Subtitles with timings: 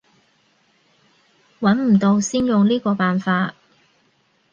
[1.59, 3.53] 揾唔到先用呢個辦法